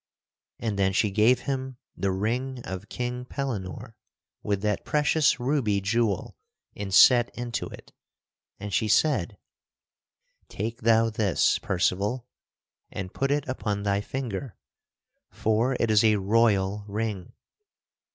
[0.57, 3.93] And then she gave him the ring of King Pellinore
[4.41, 6.35] with that precious ruby jewel
[6.73, 7.91] inset into it,
[8.59, 9.37] and she said:
[10.49, 12.25] "Take thou this, Percival,
[12.91, 14.57] and put it upon thy finger,
[15.29, 17.33] for it is a royal ring.